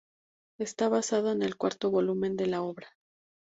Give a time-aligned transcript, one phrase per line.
[0.57, 2.87] Está basada en el cuarto volumen de la obra.